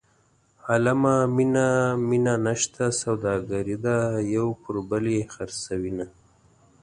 [0.69, 1.67] عالمه مینه
[2.07, 3.97] مینه نشته سوداګري ده
[4.35, 6.05] یو پر بل یې خرڅوینه.